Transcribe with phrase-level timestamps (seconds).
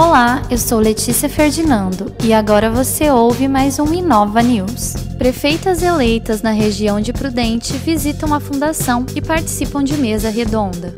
[0.00, 4.94] Olá, eu sou Letícia Ferdinando e agora você ouve mais um Inova News.
[5.18, 10.94] Prefeitas eleitas na região de Prudente visitam a fundação e participam de mesa redonda.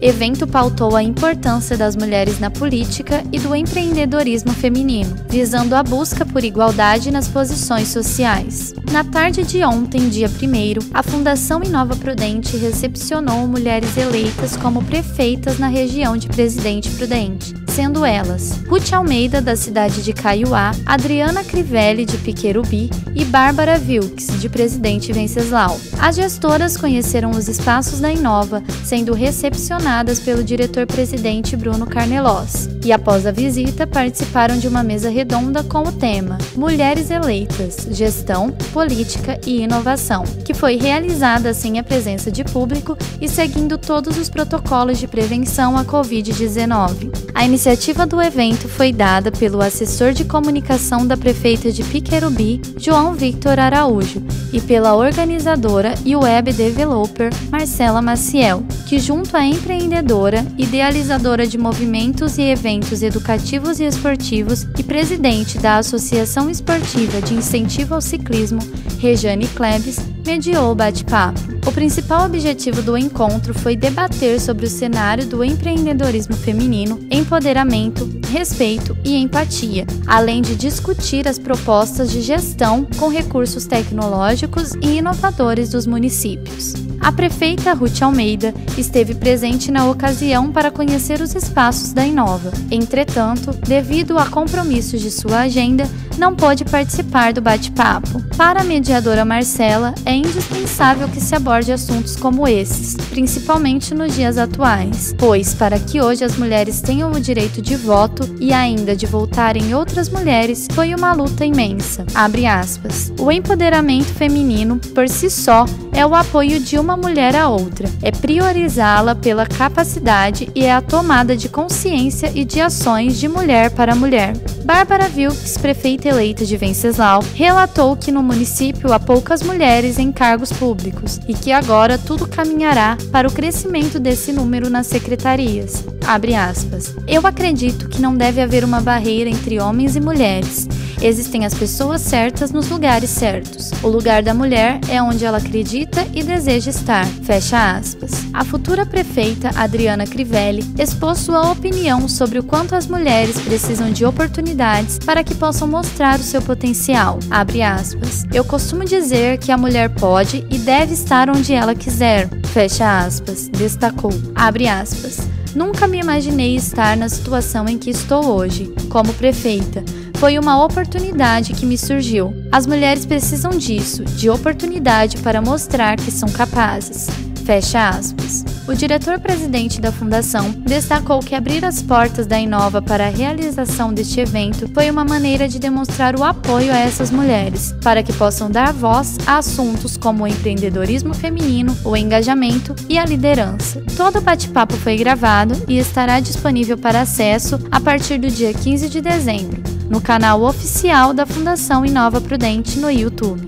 [0.00, 6.24] Evento pautou a importância das mulheres na política e do empreendedorismo feminino, visando a busca
[6.24, 8.74] por igualdade nas posições sociais.
[8.92, 15.58] Na tarde de ontem, dia 1, a Fundação Inova Prudente recepcionou mulheres eleitas como prefeitas
[15.58, 22.06] na região de Presidente Prudente, sendo elas Ruth Almeida, da cidade de Caiuá, Adriana Crivelli,
[22.06, 25.78] de Piquerubi e Bárbara Vilks, de Presidente Venceslau.
[26.00, 32.66] As gestoras conheceram os espaços da Inova, sendo recepcionadas pelo diretor-presidente Bruno Carnelós.
[32.82, 38.50] E após a visita, participaram de uma mesa redonda com o tema Mulheres Eleitas, Gestão,
[38.72, 44.30] Política e Inovação, que foi realizada sem a presença de público e seguindo todos os
[44.30, 47.26] protocolos de prevenção à Covid-19.
[47.34, 47.65] A iniciativa
[48.08, 54.22] do evento foi dada pelo assessor de comunicação da prefeita de Piquerubi, João Victor Araújo,
[54.52, 62.38] e pela organizadora e web developer Marcela Maciel, que junto à empreendedora, idealizadora de movimentos
[62.38, 68.60] e eventos educativos e esportivos e presidente da Associação Esportiva de Incentivo ao Ciclismo,
[69.00, 71.55] Rejane Klebs, mediou o bate-papo.
[71.76, 79.14] Principal objetivo do encontro foi debater sobre o cenário do empreendedorismo feminino, empoderamento, respeito e
[79.14, 86.72] empatia, além de discutir as propostas de gestão com recursos tecnológicos e inovadores dos municípios.
[87.00, 92.52] A prefeita Ruth Almeida esteve presente na ocasião para conhecer os espaços da Inova.
[92.70, 95.88] Entretanto, devido a compromissos de sua agenda,
[96.18, 98.22] não pôde participar do bate-papo.
[98.36, 104.38] Para a mediadora Marcela, é indispensável que se aborde assuntos como esses, principalmente nos dias
[104.38, 109.06] atuais, pois para que hoje as mulheres tenham o direito de voto e ainda de
[109.06, 112.04] voltarem outras mulheres, foi uma luta imensa.
[112.14, 113.12] Abre aspas.
[113.18, 118.10] O empoderamento feminino, por si só, é o apoio de uma mulher à outra, é
[118.10, 123.94] priorizá-la pela capacidade e é a tomada de consciência e de ações de mulher para
[123.94, 124.34] mulher.
[124.64, 130.52] Bárbara Wilkes, prefeita eleita de Venceslau, relatou que no município há poucas mulheres em cargos
[130.52, 135.84] públicos e que agora tudo caminhará para o crescimento desse número nas secretarias.
[136.04, 136.94] Abre aspas.
[137.06, 140.66] Eu acredito que não deve haver uma barreira entre homens e mulheres.
[141.00, 143.70] Existem as pessoas certas nos lugares certos.
[143.82, 147.06] O lugar da mulher é onde ela acredita e deseja estar.
[147.06, 148.24] Fecha aspas.
[148.32, 154.04] A futura prefeita Adriana Crivelli expôs sua opinião sobre o quanto as mulheres precisam de
[154.04, 157.18] oportunidades para que possam mostrar o seu potencial.
[157.30, 158.24] Abre aspas.
[158.32, 162.28] Eu costumo dizer que a mulher pode e deve estar onde ela quiser.
[162.52, 163.48] Fecha aspas.
[163.48, 164.12] Destacou.
[164.34, 165.18] Abre aspas.
[165.54, 169.82] Nunca me imaginei estar na situação em que estou hoje, como prefeita
[170.16, 172.34] foi uma oportunidade que me surgiu.
[172.50, 177.06] As mulheres precisam disso, de oportunidade para mostrar que são capazes.
[177.44, 178.44] Fecha aspas.
[178.66, 184.18] O diretor-presidente da fundação destacou que abrir as portas da Inova para a realização deste
[184.18, 188.72] evento foi uma maneira de demonstrar o apoio a essas mulheres, para que possam dar
[188.72, 193.80] voz a assuntos como o empreendedorismo feminino, o engajamento e a liderança.
[193.96, 198.88] Todo o bate-papo foi gravado e estará disponível para acesso a partir do dia 15
[198.88, 203.46] de dezembro no canal oficial da Fundação Inova Prudente no YouTube.